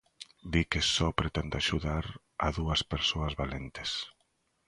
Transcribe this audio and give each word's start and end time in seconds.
Di 0.51 0.61
que 0.71 0.81
só 0.95 1.07
pretende 1.19 1.55
axudar 1.57 2.05
a 2.45 2.47
dúas 2.57 2.81
persoas 2.93 3.33
valentes. 3.41 3.89